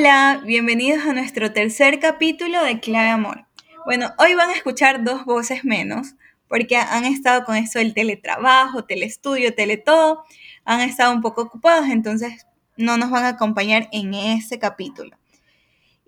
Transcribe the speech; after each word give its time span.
Hola, 0.00 0.40
bienvenidos 0.46 1.04
a 1.04 1.12
nuestro 1.12 1.52
tercer 1.52 2.00
capítulo 2.00 2.64
de 2.64 2.80
Clave 2.80 3.10
Amor. 3.10 3.44
Bueno, 3.84 4.14
hoy 4.16 4.32
van 4.34 4.48
a 4.48 4.54
escuchar 4.54 5.04
dos 5.04 5.26
voces 5.26 5.62
menos 5.62 6.14
porque 6.48 6.74
han 6.78 7.04
estado 7.04 7.44
con 7.44 7.54
esto 7.56 7.80
del 7.80 7.92
teletrabajo, 7.92 8.86
telestudio, 8.86 9.54
teletodo, 9.54 10.24
han 10.64 10.80
estado 10.80 11.12
un 11.12 11.20
poco 11.20 11.42
ocupados, 11.42 11.90
entonces 11.90 12.46
no 12.78 12.96
nos 12.96 13.10
van 13.10 13.24
a 13.24 13.28
acompañar 13.28 13.90
en 13.92 14.14
este 14.14 14.58
capítulo. 14.58 15.18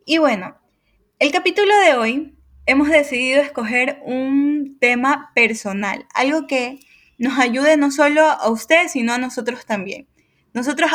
Y 0.07 0.17
bueno, 0.17 0.57
el 1.19 1.31
capítulo 1.31 1.79
de 1.81 1.95
hoy 1.95 2.35
hemos 2.65 2.89
decidido 2.89 3.43
escoger 3.43 4.01
un 4.07 4.79
tema 4.81 5.33
personal, 5.35 6.07
algo 6.15 6.47
que 6.47 6.81
nos 7.19 7.39
ayude 7.39 7.77
no 7.77 7.91
solo 7.91 8.23
a 8.23 8.49
ustedes, 8.49 8.93
sino 8.93 9.13
a 9.13 9.19
nosotros 9.19 9.67
también. 9.67 10.09
Nosotros 10.55 10.91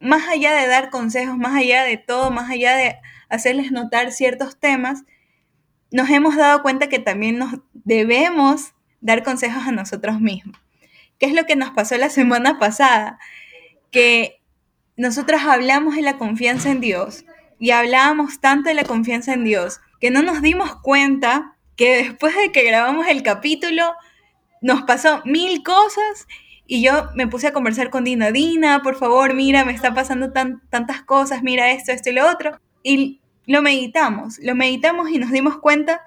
más 0.00 0.28
allá 0.28 0.54
de 0.54 0.66
dar 0.66 0.90
consejos, 0.90 1.36
más 1.36 1.54
allá 1.54 1.84
de 1.84 1.96
todo, 1.96 2.30
más 2.30 2.50
allá 2.50 2.76
de 2.76 2.96
hacerles 3.28 3.72
notar 3.72 4.12
ciertos 4.12 4.58
temas, 4.58 5.04
nos 5.90 6.10
hemos 6.10 6.36
dado 6.36 6.62
cuenta 6.62 6.88
que 6.88 6.98
también 6.98 7.38
nos 7.38 7.54
debemos 7.72 8.74
dar 9.00 9.22
consejos 9.22 9.66
a 9.66 9.72
nosotros 9.72 10.20
mismos. 10.20 10.56
¿Qué 11.18 11.26
es 11.26 11.34
lo 11.34 11.46
que 11.46 11.56
nos 11.56 11.70
pasó 11.70 11.96
la 11.96 12.10
semana 12.10 12.58
pasada? 12.58 13.18
Que 13.90 14.40
nosotros 14.96 15.42
hablamos 15.42 15.96
de 15.96 16.02
la 16.02 16.18
confianza 16.18 16.70
en 16.70 16.80
Dios 16.80 17.24
y 17.58 17.70
hablábamos 17.70 18.40
tanto 18.40 18.68
de 18.68 18.74
la 18.74 18.84
confianza 18.84 19.32
en 19.32 19.44
Dios 19.44 19.80
que 20.00 20.10
no 20.10 20.22
nos 20.22 20.42
dimos 20.42 20.76
cuenta 20.76 21.56
que 21.76 21.96
después 21.96 22.34
de 22.36 22.52
que 22.52 22.64
grabamos 22.64 23.06
el 23.08 23.22
capítulo 23.22 23.94
nos 24.60 24.82
pasó 24.82 25.22
mil 25.24 25.62
cosas 25.62 26.26
y 26.70 26.82
yo 26.82 27.08
me 27.14 27.26
puse 27.26 27.46
a 27.46 27.52
conversar 27.54 27.88
con 27.88 28.04
Dina, 28.04 28.30
Dina, 28.30 28.82
por 28.82 28.94
favor, 28.94 29.34
mira, 29.34 29.64
me 29.64 29.72
está 29.72 29.94
pasando 29.94 30.32
tantas 30.32 31.02
cosas, 31.02 31.42
mira 31.42 31.72
esto, 31.72 31.92
esto 31.92 32.10
y 32.10 32.12
lo 32.12 32.30
otro. 32.30 32.60
Y 32.82 33.22
lo 33.46 33.62
meditamos, 33.62 34.38
lo 34.40 34.54
meditamos 34.54 35.08
y 35.10 35.18
nos 35.18 35.30
dimos 35.30 35.58
cuenta 35.58 36.02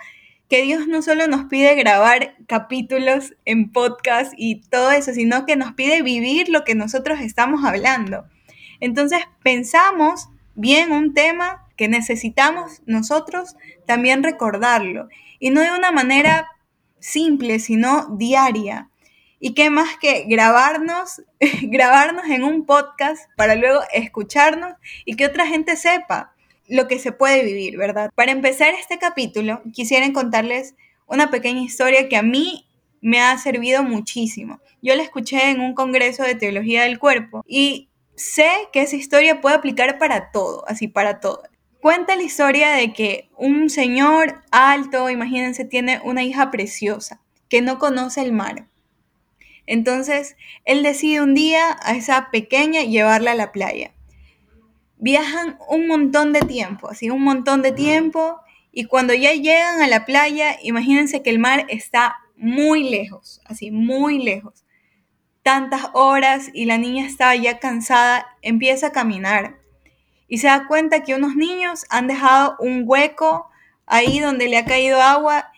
que 0.48 0.62
Dios 0.62 0.88
no 0.88 1.02
solo 1.02 1.26
nos 1.26 1.46
pide 1.46 1.74
grabar 1.74 2.36
capítulos 2.46 3.34
en 3.44 3.72
podcast 3.72 4.34
y 4.38 4.62
todo 4.62 4.92
eso, 4.92 5.14
sino 5.14 5.48
que 5.48 5.56
nos 5.56 5.74
pide 5.74 6.04
vivir 6.04 6.50
lo 6.50 6.64
que 6.64 6.76
nosotros 6.76 7.22
estamos 7.22 7.66
hablando. 7.66 8.26
Entonces 8.80 9.22
pensamos 9.42 10.30
bien 10.54 10.92
un 10.92 11.16
tema 11.16 11.66
que 11.76 11.88
necesitamos 11.88 12.84
nosotros 12.86 13.56
también 13.88 14.22
recordarlo. 14.22 15.10
Y 15.40 15.50
no 15.50 15.62
de 15.62 15.72
una 15.72 15.92
manera 15.92 16.48
simple, 17.00 17.58
sino 17.58 18.16
diaria. 18.16 18.91
Y 19.44 19.56
qué 19.56 19.72
más 19.72 19.98
que 19.98 20.26
grabarnos, 20.30 21.24
grabarnos 21.64 22.30
en 22.30 22.44
un 22.44 22.66
podcast 22.66 23.24
para 23.36 23.56
luego 23.56 23.82
escucharnos 23.92 24.74
y 25.04 25.16
que 25.16 25.26
otra 25.26 25.48
gente 25.48 25.76
sepa 25.76 26.34
lo 26.70 26.88
que 26.88 27.00
se 27.00 27.12
puede 27.12 27.44
vivir, 27.44 27.76
¿verdad? 27.76 28.12
Para 28.16 28.32
empezar 28.32 28.74
este 28.76 29.00
capítulo, 29.00 29.62
quisiera 29.74 30.14
contarles 30.14 30.76
una 31.08 31.32
pequeña 31.32 31.62
historia 31.62 32.08
que 32.08 32.16
a 32.16 32.22
mí 32.22 32.70
me 33.02 33.20
ha 33.20 33.36
servido 33.40 33.84
muchísimo. 33.84 34.62
Yo 34.82 34.96
la 34.96 35.04
escuché 35.04 35.50
en 35.50 35.60
un 35.60 35.74
congreso 35.74 36.24
de 36.24 36.36
teología 36.36 36.84
del 36.84 37.00
cuerpo 37.00 37.44
y 37.48 37.90
sé 38.16 38.50
que 38.72 38.82
esa 38.84 38.96
historia 38.96 39.42
puede 39.42 39.56
aplicar 39.56 39.98
para 39.98 40.32
todo, 40.32 40.64
así 40.68 40.88
para 40.88 41.20
todo. 41.20 41.42
Cuenta 41.82 42.16
la 42.16 42.22
historia 42.22 42.70
de 42.74 42.94
que 42.94 43.30
un 43.36 43.72
señor 43.72 44.44
alto, 44.52 45.10
imagínense, 45.10 45.66
tiene 45.66 46.00
una 46.04 46.24
hija 46.24 46.52
preciosa 46.52 47.22
que 47.50 47.62
no 47.64 47.80
conoce 47.80 48.22
el 48.22 48.34
mar. 48.34 48.68
Entonces, 49.72 50.36
él 50.66 50.84
decide 50.84 51.22
un 51.22 51.34
día 51.34 51.78
a 51.82 51.96
esa 51.96 52.30
pequeña 52.30 52.82
llevarla 52.84 53.32
a 53.32 53.36
la 53.36 53.54
playa. 53.54 53.94
Viajan 54.98 55.58
un 55.70 55.88
montón 55.88 56.34
de 56.34 56.42
tiempo, 56.42 56.90
así 56.90 57.10
un 57.10 57.24
montón 57.24 57.62
de 57.62 57.72
tiempo, 57.72 58.42
y 58.74 58.84
cuando 58.84 59.14
ya 59.14 59.32
llegan 59.32 59.82
a 59.82 59.88
la 59.88 60.06
playa, 60.06 60.58
imagínense 60.62 61.24
que 61.24 61.30
el 61.30 61.40
mar 61.40 61.68
está 61.70 62.18
muy 62.36 62.84
lejos, 62.90 63.40
así 63.46 63.72
muy 63.72 64.22
lejos. 64.22 64.66
Tantas 65.42 65.88
horas 65.94 66.50
y 66.54 66.66
la 66.66 66.78
niña 66.78 67.06
está 67.06 67.34
ya 67.38 67.60
cansada, 67.60 68.28
empieza 68.42 68.88
a 68.88 68.92
caminar 68.92 69.56
y 70.28 70.40
se 70.40 70.48
da 70.48 70.68
cuenta 70.68 71.04
que 71.04 71.16
unos 71.16 71.38
niños 71.38 71.86
han 71.90 72.08
dejado 72.08 72.58
un 72.60 72.84
hueco 72.86 73.50
ahí 73.86 74.20
donde 74.20 74.50
le 74.50 74.58
ha 74.58 74.66
caído 74.66 75.02
agua 75.02 75.51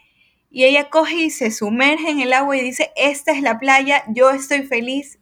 y 0.56 0.66
ella 0.66 0.92
coge 0.92 1.16
y 1.16 1.30
se 1.32 1.50
sumerge 1.50 2.12
en 2.12 2.20
el 2.20 2.32
agua 2.32 2.56
y 2.56 2.62
dice, 2.62 2.92
esta 2.96 3.32
es 3.32 3.42
la 3.42 3.58
playa, 3.58 4.04
yo 4.10 4.30
estoy 4.30 4.62
feliz, 4.62 5.18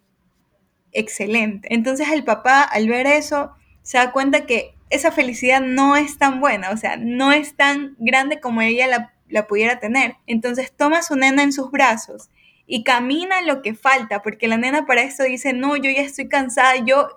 excelente. 0.91 1.73
Entonces 1.73 2.09
el 2.09 2.25
papá 2.25 2.63
al 2.63 2.89
ver 2.89 3.07
eso 3.07 3.53
se 3.81 3.97
da 3.97 4.11
cuenta 4.11 4.45
que 4.45 4.75
esa 4.89 5.09
felicidad 5.09 5.61
no 5.61 5.95
es 5.95 6.17
tan 6.17 6.41
buena, 6.41 6.71
o 6.71 6.77
sea, 6.77 6.97
no 6.97 7.31
es 7.31 7.55
tan 7.55 7.95
grande 7.97 8.41
como 8.41 8.61
ella 8.61 9.09
la, 9.29 9.47
pudiera 9.47 9.79
tener. 9.79 10.17
Entonces 10.27 10.75
toma 10.75 10.97
a 10.97 11.03
su 11.03 11.15
nena 11.15 11.43
en 11.43 11.53
sus 11.53 11.71
brazos 11.71 12.29
y 12.67 12.83
camina 12.83 13.41
lo 13.41 13.61
que 13.61 13.73
falta, 13.73 14.21
porque 14.21 14.49
la 14.49 14.57
nena 14.57 14.85
para 14.85 15.01
eso 15.01 15.23
dice, 15.23 15.53
no, 15.53 15.77
yo 15.77 15.89
ya 15.89 16.01
estoy 16.01 16.27
cansada, 16.27 16.75
yo, 16.75 17.07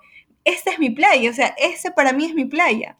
esta 0.45 0.71
es 0.71 0.79
mi 0.79 0.89
playa, 0.89 1.29
o 1.29 1.33
sea, 1.33 1.53
ese 1.57 1.91
para 1.91 2.13
mí 2.13 2.23
es 2.23 2.33
mi 2.33 2.45
playa. 2.45 2.95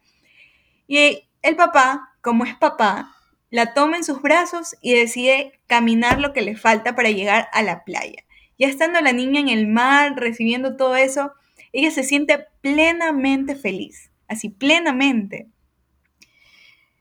Y 0.87 1.23
el 1.41 1.55
papá, 1.55 2.17
como 2.19 2.43
es 2.43 2.55
papá, 2.55 3.14
la 3.50 3.73
toma 3.73 3.97
en 3.97 4.03
sus 4.03 4.22
brazos 4.22 4.75
y 4.81 4.94
decide 4.94 5.59
caminar 5.67 6.19
lo 6.19 6.33
que 6.33 6.41
le 6.41 6.56
falta 6.56 6.95
para 6.95 7.09
llegar 7.09 7.47
a 7.53 7.61
la 7.61 7.83
playa. 7.83 8.23
Ya 8.57 8.67
estando 8.67 9.01
la 9.01 9.13
niña 9.13 9.39
en 9.39 9.50
el 9.50 9.67
mar, 9.67 10.13
recibiendo 10.16 10.75
todo 10.75 10.95
eso, 10.95 11.33
ella 11.73 11.91
se 11.91 12.03
siente 12.03 12.45
plenamente 12.61 13.56
feliz, 13.56 14.11
así 14.28 14.50
plenamente. 14.50 15.47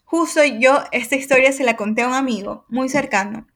Justo 0.05 0.44
yo 0.44 0.82
esta 0.93 1.16
historia 1.16 1.53
se 1.53 1.65
la 1.65 1.77
conté 1.77 2.03
a 2.03 2.09
un 2.09 2.15
amigo 2.15 2.65
muy 2.69 2.88
cercano, 2.88 3.47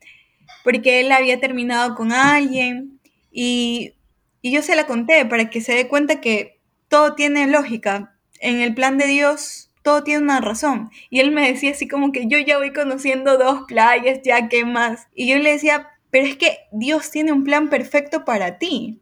porque 0.64 1.00
él 1.00 1.12
había 1.12 1.40
terminado 1.40 1.94
con 1.94 2.12
alguien 2.12 3.00
y, 3.30 3.94
y 4.42 4.52
yo 4.52 4.62
se 4.62 4.76
la 4.76 4.86
conté 4.86 5.24
para 5.26 5.50
que 5.50 5.60
se 5.60 5.74
dé 5.74 5.88
cuenta 5.88 6.20
que 6.20 6.60
todo 6.88 7.14
tiene 7.14 7.46
lógica. 7.46 8.14
En 8.40 8.60
el 8.60 8.74
plan 8.74 8.98
de 8.98 9.06
Dios 9.06 9.67
todo 9.88 10.04
tiene 10.04 10.22
una 10.22 10.42
razón. 10.42 10.90
Y 11.08 11.20
él 11.20 11.30
me 11.30 11.50
decía 11.50 11.70
así 11.70 11.88
como 11.88 12.12
que 12.12 12.26
yo 12.26 12.36
ya 12.38 12.58
voy 12.58 12.74
conociendo 12.74 13.38
dos 13.38 13.62
playas, 13.66 14.20
ya 14.22 14.46
qué 14.50 14.66
más. 14.66 15.08
Y 15.14 15.28
yo 15.28 15.38
le 15.38 15.52
decía, 15.52 15.88
pero 16.10 16.26
es 16.26 16.36
que 16.36 16.58
Dios 16.72 17.10
tiene 17.10 17.32
un 17.32 17.42
plan 17.42 17.70
perfecto 17.70 18.26
para 18.26 18.58
ti. 18.58 19.00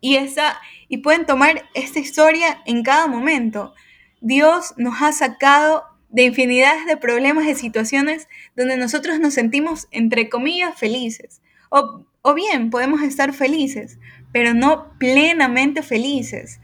Y 0.00 0.16
esa 0.16 0.58
y 0.88 0.96
pueden 0.96 1.26
tomar 1.26 1.62
esta 1.74 2.00
historia 2.00 2.60
en 2.66 2.82
cada 2.82 3.06
momento. 3.06 3.72
Dios 4.20 4.74
nos 4.76 5.00
ha 5.00 5.12
sacado 5.12 5.84
de 6.08 6.24
infinidades 6.24 6.86
de 6.86 6.96
problemas, 6.96 7.46
de 7.46 7.54
situaciones 7.54 8.26
donde 8.56 8.76
nosotros 8.76 9.20
nos 9.20 9.34
sentimos, 9.34 9.86
entre 9.92 10.28
comillas, 10.28 10.76
felices. 10.76 11.40
O, 11.68 12.04
o 12.22 12.34
bien, 12.34 12.70
podemos 12.70 13.02
estar 13.02 13.32
felices, 13.32 14.00
pero 14.32 14.54
no 14.54 14.98
plenamente 14.98 15.84
felices. 15.84 16.58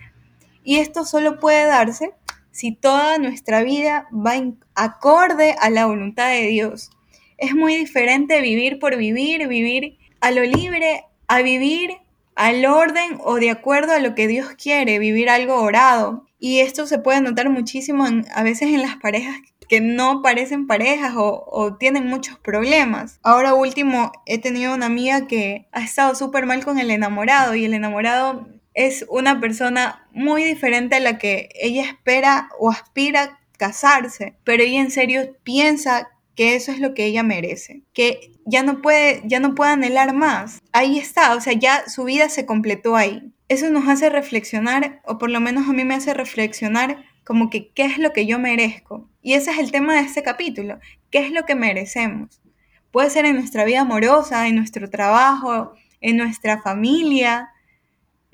Y 0.65 0.78
esto 0.78 1.05
solo 1.05 1.39
puede 1.39 1.65
darse 1.65 2.13
si 2.56 2.72
toda 2.72 3.19
nuestra 3.19 3.62
vida 3.62 4.09
va 4.11 4.33
acorde 4.75 5.55
a 5.61 5.69
la 5.69 5.84
voluntad 5.84 6.31
de 6.31 6.47
Dios. 6.47 6.91
Es 7.37 7.55
muy 7.55 7.77
diferente 7.77 8.41
vivir 8.41 8.78
por 8.78 8.97
vivir, 8.97 9.47
vivir 9.47 9.99
a 10.22 10.31
lo 10.31 10.43
libre, 10.43 11.05
a 11.28 11.43
vivir 11.43 11.99
al 12.34 12.65
orden 12.65 13.19
o 13.22 13.34
de 13.34 13.50
acuerdo 13.50 13.93
a 13.93 13.98
lo 13.98 14.15
que 14.15 14.27
Dios 14.27 14.54
quiere, 14.54 14.98
vivir 14.98 15.28
algo 15.28 15.57
orado. 15.57 16.25
Y 16.39 16.60
esto 16.60 16.86
se 16.86 16.98
puede 16.98 17.21
notar 17.21 17.51
muchísimo 17.51 18.07
a 18.34 18.42
veces 18.42 18.69
en 18.72 18.81
las 18.81 18.97
parejas 18.97 19.36
que 19.69 19.81
no 19.81 20.22
parecen 20.22 20.66
parejas 20.66 21.15
o, 21.16 21.45
o 21.47 21.77
tienen 21.77 22.07
muchos 22.07 22.39
problemas. 22.39 23.19
Ahora 23.22 23.53
último, 23.53 24.13
he 24.25 24.39
tenido 24.39 24.75
una 24.75 24.86
amiga 24.86 25.27
que 25.27 25.66
ha 25.72 25.83
estado 25.83 26.15
súper 26.15 26.47
mal 26.47 26.65
con 26.65 26.78
el 26.78 26.91
enamorado 26.91 27.54
y 27.54 27.66
el 27.66 27.75
enamorado 27.75 28.47
es 28.77 29.07
una 29.09 29.41
persona 29.41 30.07
muy 30.13 30.45
diferente 30.45 30.97
a 30.97 31.01
la 31.01 31.19
que 31.19 31.49
ella 31.55 31.83
espera 31.83 32.51
o 32.61 32.71
aspira 32.71 33.41
casarse, 33.57 34.37
pero 34.45 34.63
ella 34.63 34.81
en 34.81 34.91
serio 34.91 35.34
piensa 35.43 36.11
que 36.37 36.55
eso 36.55 36.71
es 36.71 36.78
lo 36.78 36.93
que 36.93 37.07
ella 37.07 37.23
merece, 37.23 37.83
que 37.95 38.33
ya 38.45 38.63
no 38.63 38.83
puede, 38.83 39.23
ya 39.25 39.41
no 39.41 39.55
puede 39.55 39.73
anhelar 39.73 40.13
más. 40.13 40.61
Ahí 40.73 40.99
está, 40.99 41.34
o 41.34 41.41
sea, 41.41 41.55
ya 41.55 41.89
su 41.89 42.05
vida 42.05 42.28
se 42.28 42.45
completó 42.45 42.97
ahí. 42.97 43.33
Eso 43.49 43.71
nos 43.71 43.89
hace 43.89 44.11
reflexionar, 44.11 45.01
o 45.07 45.17
por 45.17 45.31
lo 45.31 45.41
menos 45.41 45.69
a 45.69 45.72
mí 45.72 45.83
me 45.84 45.95
hace 45.95 46.13
reflexionar 46.13 47.03
como 47.25 47.49
que 47.49 47.71
qué 47.71 47.87
es 47.87 47.97
lo 47.97 48.13
que 48.13 48.27
yo 48.27 48.39
merezco. 48.39 49.09
Y 49.22 49.33
ese 49.33 49.53
es 49.53 49.59
el 49.59 49.72
tema 49.72 49.95
de 49.95 50.01
este 50.01 50.22
capítulo, 50.22 50.79
qué 51.11 51.21
es 51.21 51.33
lo 51.33 51.47
que 51.47 51.55
merecemos. 51.55 52.43
Puede 52.91 53.09
ser 53.09 53.25
en 53.25 53.37
nuestra 53.37 53.65
vida 53.65 53.81
amorosa, 53.81 54.47
en 54.47 54.57
nuestro 54.57 54.91
trabajo, 54.91 55.72
en 56.03 56.19
nuestra 56.19 56.61
familia, 56.61 57.51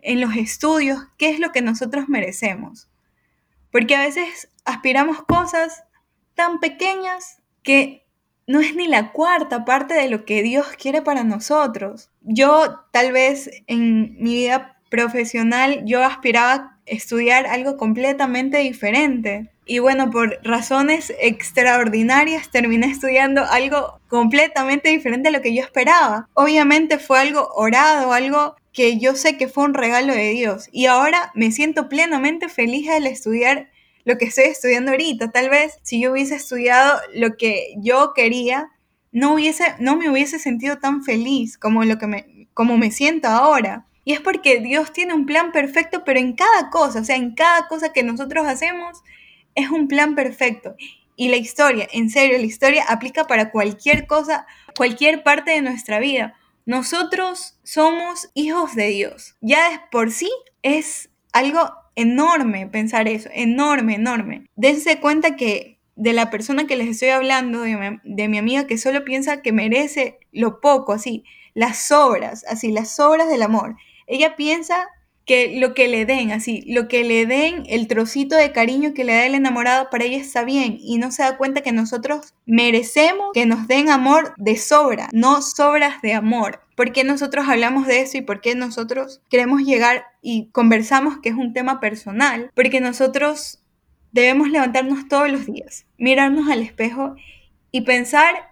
en 0.03 0.21
los 0.21 0.37
estudios, 0.37 0.99
qué 1.17 1.31
es 1.31 1.41
lo 1.41 1.53
que 1.53 1.63
nosotros 1.63 2.09
merecemos. 2.09 2.89
Porque 3.71 3.97
a 3.97 4.03
veces 4.03 4.49
aspiramos 4.65 5.23
cosas 5.23 5.85
tan 6.35 6.61
pequeñas 6.61 7.39
que 7.63 8.05
no 8.47 8.61
es 8.61 8.75
ni 8.75 8.89
la 8.89 9.13
cuarta 9.13 9.65
parte 9.65 9.95
de 9.95 10.09
lo 10.09 10.25
que 10.25 10.43
Dios 10.43 10.67
quiere 10.79 11.01
para 11.03 11.25
nosotros. 11.25 12.11
Yo 12.21 12.81
tal 12.93 13.13
vez 13.13 13.51
en 13.67 14.17
mi 14.19 14.35
vida 14.35 14.77
profesional 14.91 15.83
yo 15.87 16.05
aspiraba 16.05 16.79
estudiar 16.85 17.47
algo 17.47 17.77
completamente 17.77 18.59
diferente. 18.59 19.49
Y 19.65 19.79
bueno, 19.79 20.11
por 20.11 20.41
razones 20.43 21.15
extraordinarias 21.21 22.51
terminé 22.51 22.89
estudiando 22.89 23.45
algo 23.45 24.01
completamente 24.09 24.91
diferente 24.91 25.29
a 25.29 25.33
lo 25.33 25.41
que 25.41 25.55
yo 25.55 25.63
esperaba. 25.63 26.29
Obviamente 26.35 26.99
fue 26.99 27.21
algo 27.21 27.49
orado, 27.55 28.13
algo 28.13 28.57
que 28.73 28.99
yo 28.99 29.15
sé 29.15 29.37
que 29.37 29.49
fue 29.49 29.65
un 29.65 29.75
regalo 29.75 30.15
de 30.15 30.31
Dios. 30.31 30.69
Y 30.73 30.87
ahora 30.87 31.31
me 31.35 31.53
siento 31.53 31.89
plenamente 31.89 32.49
feliz 32.49 32.89
al 32.89 33.07
estudiar 33.07 33.71
lo 34.05 34.19
que 34.19 34.25
estoy 34.27 34.45
estudiando 34.45 34.93
ahorita. 34.93 35.31
Tal 35.31 35.51
vez 35.51 35.79
si 35.83 36.01
yo 36.01 36.13
hubiese 36.13 36.37
estudiado 36.37 37.01
lo 37.15 37.37
que 37.37 37.75
yo 37.79 38.13
quería, 38.15 38.71
no, 39.13 39.35
hubiese, 39.35 39.75
no 39.79 39.97
me 39.97 40.11
hubiese 40.11 40.39
sentido 40.39 40.79
tan 40.79 41.05
feliz 41.05 41.59
como, 41.59 41.85
lo 41.85 41.99
que 41.99 42.07
me, 42.07 42.49
como 42.55 42.79
me 42.79 42.91
siento 42.91 43.29
ahora. 43.29 43.87
Y 44.05 44.15
es 44.15 44.21
porque 44.21 44.61
Dios 44.61 44.93
tiene 44.93 45.15
un 45.15 45.27
plan 45.27 45.53
perfecto, 45.53 46.03
pero 46.05 46.19
en 46.19 46.33
cada 46.33 46.71
cosa, 46.71 47.01
o 47.01 47.05
sea, 47.05 47.17
en 47.17 47.35
cada 47.35 47.69
cosa 47.69 47.93
que 47.93 48.03
nosotros 48.03 48.47
hacemos, 48.47 49.03
es 49.55 49.71
un 49.71 49.87
plan 49.87 50.15
perfecto. 50.15 50.75
Y 51.15 51.29
la 51.29 51.37
historia, 51.37 51.87
en 51.93 52.11
serio, 52.11 52.39
la 52.39 52.45
historia 52.45 52.85
aplica 52.89 53.27
para 53.27 53.51
cualquier 53.51 54.07
cosa, 54.07 54.47
cualquier 54.77 55.23
parte 55.23 55.53
de 55.53 55.63
nuestra 55.63 56.01
vida. 56.01 56.35
Nosotros 56.65 57.59
somos 57.63 58.31
hijos 58.35 58.75
de 58.75 58.89
Dios. 58.89 59.37
Ya 59.41 59.89
por 59.91 60.11
sí 60.11 60.31
es 60.63 61.11
algo 61.33 61.71
enorme 61.95 62.67
pensar 62.67 63.09
eso, 63.09 63.29
enorme, 63.33 63.97
enorme. 63.97 64.47
Dense 64.57 65.01
cuenta 65.01 65.37
que 65.37 65.79
de 65.97 66.13
la 66.13 66.31
persona 66.31 66.67
que 66.67 66.77
les 66.77 66.89
estoy 66.89 67.11
hablando, 67.11 67.63
de 67.63 67.77
mi, 67.77 68.01
de 68.05 68.29
mi 68.29 68.39
amiga 68.39 68.67
que 68.67 68.79
solo 68.79 69.05
piensa 69.05 69.43
que 69.43 69.53
merece 69.53 70.19
lo 70.33 70.61
poco, 70.61 70.93
así, 70.93 71.25
las 71.55 71.91
obras, 71.93 72.45
así, 72.49 72.73
las 72.73 72.99
obras 72.99 73.29
del 73.29 73.43
amor. 73.43 73.77
Ella 74.07 74.37
piensa 74.37 74.89
que 75.25 75.59
lo 75.61 75.75
que 75.75 75.89
le 75.89 76.05
den, 76.05 76.33
así, 76.33 76.65
lo 76.67 76.89
que 76.89 77.05
le 77.05 77.27
den, 77.27 77.65
el 77.69 77.87
trocito 77.87 78.37
de 78.37 78.53
cariño 78.53 78.93
que 78.95 79.05
le 79.05 79.15
da 79.15 79.27
el 79.27 79.35
enamorado, 79.35 79.89
para 79.91 80.05
ella 80.05 80.17
está 80.17 80.45
bien 80.45 80.77
y 80.81 80.99
no 80.99 81.13
se 81.13 81.23
da 81.23 81.37
cuenta 81.37 81.61
que 81.61 81.73
nosotros 81.73 82.35
merecemos 82.45 83.31
que 83.33 83.47
nos 83.47 83.69
den 83.69 83.89
amor 83.89 84.35
de 84.37 84.57
sobra, 84.57 85.09
no 85.13 85.43
sobras 85.43 86.03
de 86.03 86.15
amor. 86.15 86.61
¿Por 86.77 86.93
qué 86.93 87.05
nosotros 87.05 87.49
hablamos 87.49 87.87
de 87.87 88.01
eso 88.01 88.19
y 88.19 88.23
por 88.23 88.41
qué 88.41 88.55
nosotros 88.55 89.23
queremos 89.31 89.63
llegar 89.63 90.07
y 90.21 90.49
conversamos 90.51 91.19
que 91.19 91.29
es 91.29 91.37
un 91.37 91.53
tema 91.53 91.79
personal? 91.79 92.51
Porque 92.55 92.81
nosotros 92.81 93.63
debemos 94.11 94.49
levantarnos 94.49 95.07
todos 95.09 95.31
los 95.31 95.47
días, 95.47 95.87
mirarnos 95.99 96.51
al 96.51 96.63
espejo 96.63 97.15
y 97.71 97.83
pensar 97.83 98.51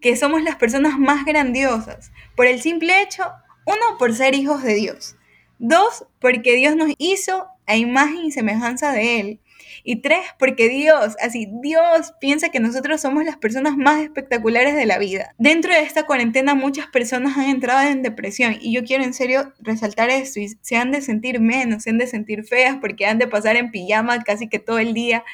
que 0.00 0.16
somos 0.16 0.42
las 0.42 0.56
personas 0.56 0.98
más 0.98 1.26
grandiosas 1.26 2.10
por 2.34 2.46
el 2.46 2.62
simple 2.62 3.02
hecho, 3.02 3.24
uno, 3.66 3.98
por 3.98 4.14
ser 4.14 4.34
hijos 4.34 4.62
de 4.62 4.74
Dios 4.74 5.16
Dos, 5.62 6.06
porque 6.18 6.56
Dios 6.56 6.74
nos 6.74 6.90
hizo 6.96 7.46
a 7.66 7.76
imagen 7.76 8.24
y 8.24 8.30
semejanza 8.30 8.92
de 8.92 9.20
Él. 9.20 9.40
Y 9.84 9.96
tres, 9.96 10.20
porque 10.38 10.70
Dios, 10.70 11.16
así, 11.20 11.48
Dios 11.62 12.14
piensa 12.18 12.48
que 12.48 12.60
nosotros 12.60 13.02
somos 13.02 13.26
las 13.26 13.36
personas 13.36 13.76
más 13.76 14.00
espectaculares 14.00 14.74
de 14.74 14.86
la 14.86 14.96
vida. 14.96 15.34
Dentro 15.36 15.72
de 15.74 15.80
esta 15.80 16.06
cuarentena 16.06 16.54
muchas 16.54 16.86
personas 16.86 17.36
han 17.36 17.50
entrado 17.50 17.86
en 17.86 18.02
depresión 18.02 18.56
y 18.58 18.72
yo 18.72 18.84
quiero 18.84 19.04
en 19.04 19.12
serio 19.12 19.52
resaltar 19.58 20.08
esto 20.08 20.40
y 20.40 20.48
se 20.62 20.76
han 20.76 20.92
de 20.92 21.02
sentir 21.02 21.40
menos, 21.40 21.82
se 21.82 21.90
han 21.90 21.98
de 21.98 22.06
sentir 22.06 22.44
feas 22.44 22.78
porque 22.80 23.04
han 23.04 23.18
de 23.18 23.26
pasar 23.26 23.56
en 23.56 23.70
pijama 23.70 24.22
casi 24.24 24.48
que 24.48 24.58
todo 24.58 24.78
el 24.78 24.94
día 24.94 25.24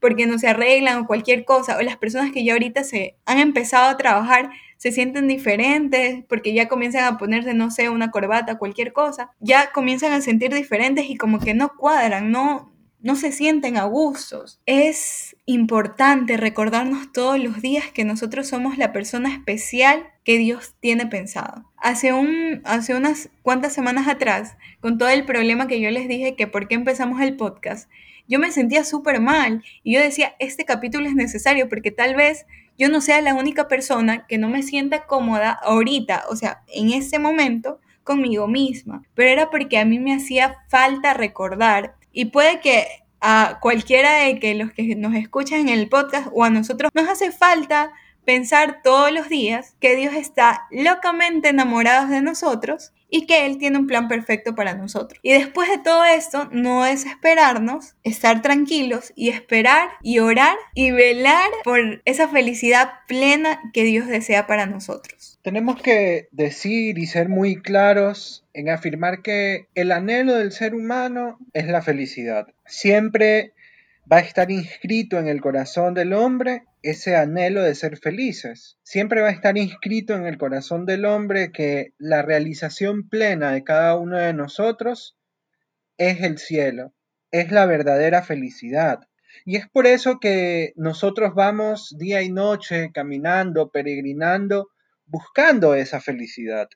porque 0.00 0.26
no 0.26 0.38
se 0.38 0.48
arreglan 0.48 0.98
o 0.98 1.06
cualquier 1.06 1.44
cosa, 1.44 1.76
o 1.76 1.82
las 1.82 1.96
personas 1.96 2.32
que 2.32 2.42
ya 2.42 2.54
ahorita 2.54 2.82
se 2.82 3.14
han 3.26 3.38
empezado 3.38 3.88
a 3.90 3.96
trabajar 3.96 4.50
se 4.80 4.92
sienten 4.92 5.28
diferentes 5.28 6.24
porque 6.26 6.54
ya 6.54 6.66
comienzan 6.66 7.04
a 7.04 7.18
ponerse, 7.18 7.52
no 7.52 7.70
sé, 7.70 7.90
una 7.90 8.10
corbata, 8.10 8.56
cualquier 8.56 8.94
cosa, 8.94 9.30
ya 9.38 9.72
comienzan 9.72 10.12
a 10.12 10.22
sentir 10.22 10.54
diferentes 10.54 11.04
y 11.10 11.16
como 11.16 11.38
que 11.38 11.52
no 11.52 11.76
cuadran, 11.76 12.30
no, 12.30 12.72
no 12.98 13.14
se 13.14 13.30
sienten 13.30 13.76
a 13.76 13.84
gustos. 13.84 14.58
Es 14.64 15.36
importante 15.44 16.38
recordarnos 16.38 17.12
todos 17.12 17.38
los 17.38 17.60
días 17.60 17.92
que 17.92 18.06
nosotros 18.06 18.48
somos 18.48 18.78
la 18.78 18.90
persona 18.90 19.30
especial 19.30 20.06
que 20.24 20.38
Dios 20.38 20.72
tiene 20.80 21.04
pensado. 21.04 21.70
Hace, 21.76 22.14
un, 22.14 22.62
hace 22.64 22.94
unas 22.94 23.28
cuantas 23.42 23.74
semanas 23.74 24.08
atrás, 24.08 24.56
con 24.80 24.96
todo 24.96 25.10
el 25.10 25.26
problema 25.26 25.68
que 25.68 25.82
yo 25.82 25.90
les 25.90 26.08
dije 26.08 26.36
que 26.36 26.46
por 26.46 26.68
qué 26.68 26.76
empezamos 26.76 27.20
el 27.20 27.36
podcast, 27.36 27.90
yo 28.30 28.38
me 28.38 28.52
sentía 28.52 28.84
súper 28.84 29.20
mal 29.20 29.62
y 29.82 29.94
yo 29.94 30.00
decía, 30.00 30.36
este 30.38 30.64
capítulo 30.64 31.06
es 31.06 31.14
necesario 31.14 31.68
porque 31.68 31.90
tal 31.90 32.14
vez 32.14 32.46
yo 32.78 32.88
no 32.88 33.00
sea 33.00 33.20
la 33.20 33.34
única 33.34 33.66
persona 33.66 34.26
que 34.26 34.38
no 34.38 34.48
me 34.48 34.62
sienta 34.62 35.04
cómoda 35.06 35.50
ahorita, 35.50 36.24
o 36.30 36.36
sea, 36.36 36.62
en 36.68 36.92
ese 36.92 37.18
momento 37.18 37.80
conmigo 38.04 38.46
misma, 38.46 39.02
pero 39.14 39.30
era 39.30 39.50
porque 39.50 39.78
a 39.78 39.84
mí 39.84 39.98
me 39.98 40.14
hacía 40.14 40.56
falta 40.68 41.12
recordar 41.12 41.96
y 42.12 42.26
puede 42.26 42.60
que 42.60 42.86
a 43.20 43.58
cualquiera 43.60 44.12
de 44.20 44.38
que 44.38 44.54
los 44.54 44.72
que 44.72 44.94
nos 44.94 45.14
escuchan 45.14 45.60
en 45.60 45.68
el 45.68 45.88
podcast 45.88 46.28
o 46.32 46.44
a 46.44 46.50
nosotros 46.50 46.90
nos 46.94 47.08
hace 47.08 47.32
falta 47.32 47.92
pensar 48.24 48.80
todos 48.82 49.12
los 49.12 49.28
días 49.28 49.74
que 49.80 49.96
Dios 49.96 50.14
está 50.14 50.68
locamente 50.70 51.48
enamorado 51.48 52.06
de 52.06 52.22
nosotros 52.22 52.92
y 53.10 53.26
que 53.26 53.46
Él 53.46 53.58
tiene 53.58 53.78
un 53.78 53.86
plan 53.86 54.08
perfecto 54.08 54.54
para 54.54 54.74
nosotros. 54.74 55.18
Y 55.22 55.32
después 55.32 55.68
de 55.68 55.78
todo 55.78 56.04
esto, 56.04 56.48
no 56.52 56.84
desesperarnos, 56.84 57.94
estar 58.04 58.42
tranquilos 58.42 59.12
y 59.16 59.30
esperar 59.30 59.88
y 60.02 60.20
orar 60.20 60.56
y 60.74 60.90
velar 60.90 61.50
por 61.64 62.02
esa 62.04 62.28
felicidad 62.28 62.90
plena 63.06 63.60
que 63.72 63.84
Dios 63.84 64.06
desea 64.06 64.46
para 64.46 64.66
nosotros. 64.66 65.38
Tenemos 65.42 65.80
que 65.80 66.28
decir 66.32 66.98
y 66.98 67.06
ser 67.06 67.28
muy 67.28 67.56
claros 67.60 68.44
en 68.52 68.68
afirmar 68.68 69.22
que 69.22 69.66
el 69.74 69.92
anhelo 69.92 70.34
del 70.34 70.52
ser 70.52 70.74
humano 70.74 71.38
es 71.52 71.66
la 71.66 71.82
felicidad. 71.82 72.48
Siempre 72.66 73.52
va 74.10 74.16
a 74.16 74.20
estar 74.20 74.50
inscrito 74.50 75.18
en 75.18 75.28
el 75.28 75.40
corazón 75.40 75.94
del 75.94 76.12
hombre 76.12 76.64
ese 76.82 77.14
anhelo 77.16 77.62
de 77.62 77.74
ser 77.74 77.96
felices. 77.98 78.78
Siempre 78.82 79.20
va 79.20 79.28
a 79.28 79.32
estar 79.32 79.56
inscrito 79.56 80.14
en 80.14 80.26
el 80.26 80.38
corazón 80.38 80.84
del 80.84 81.04
hombre 81.04 81.52
que 81.52 81.92
la 81.98 82.22
realización 82.22 83.08
plena 83.08 83.52
de 83.52 83.62
cada 83.62 83.96
uno 83.96 84.18
de 84.18 84.32
nosotros 84.32 85.16
es 85.96 86.22
el 86.22 86.38
cielo, 86.38 86.92
es 87.30 87.52
la 87.52 87.66
verdadera 87.66 88.22
felicidad. 88.22 89.00
Y 89.44 89.56
es 89.56 89.68
por 89.68 89.86
eso 89.86 90.18
que 90.18 90.72
nosotros 90.76 91.34
vamos 91.34 91.94
día 91.96 92.22
y 92.22 92.30
noche 92.30 92.90
caminando, 92.92 93.70
peregrinando, 93.70 94.70
buscando 95.06 95.74
esa 95.74 96.00
felicidad. 96.00 96.68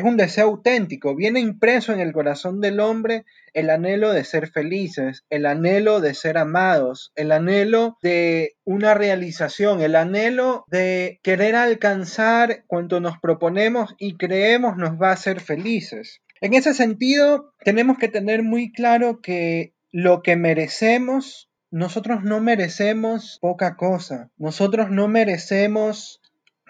Es 0.00 0.06
un 0.06 0.16
deseo 0.16 0.46
auténtico, 0.46 1.14
viene 1.14 1.40
impreso 1.40 1.92
en 1.92 2.00
el 2.00 2.14
corazón 2.14 2.62
del 2.62 2.80
hombre 2.80 3.26
el 3.52 3.68
anhelo 3.68 4.14
de 4.14 4.24
ser 4.24 4.48
felices, 4.48 5.26
el 5.28 5.44
anhelo 5.44 6.00
de 6.00 6.14
ser 6.14 6.38
amados, 6.38 7.12
el 7.16 7.30
anhelo 7.32 7.98
de 8.00 8.56
una 8.64 8.94
realización, 8.94 9.82
el 9.82 9.96
anhelo 9.96 10.64
de 10.68 11.20
querer 11.22 11.54
alcanzar 11.54 12.64
cuanto 12.66 12.98
nos 13.00 13.18
proponemos 13.18 13.94
y 13.98 14.16
creemos 14.16 14.78
nos 14.78 14.92
va 14.92 15.10
a 15.10 15.12
hacer 15.12 15.38
felices. 15.38 16.22
En 16.40 16.54
ese 16.54 16.72
sentido, 16.72 17.52
tenemos 17.62 17.98
que 17.98 18.08
tener 18.08 18.42
muy 18.42 18.72
claro 18.72 19.20
que 19.20 19.74
lo 19.92 20.22
que 20.22 20.34
merecemos, 20.34 21.50
nosotros 21.70 22.24
no 22.24 22.40
merecemos 22.40 23.36
poca 23.42 23.76
cosa, 23.76 24.30
nosotros 24.38 24.90
no 24.90 25.08
merecemos 25.08 26.19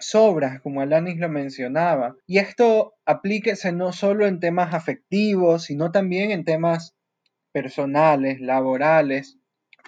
sobras, 0.01 0.61
como 0.61 0.81
Alanis 0.81 1.17
lo 1.17 1.29
mencionaba. 1.29 2.15
Y 2.27 2.39
esto 2.39 2.95
aplíquese 3.05 3.71
no 3.71 3.93
solo 3.93 4.27
en 4.27 4.39
temas 4.39 4.73
afectivos, 4.73 5.63
sino 5.63 5.91
también 5.91 6.31
en 6.31 6.43
temas 6.43 6.95
personales, 7.51 8.39
laborales, 8.41 9.37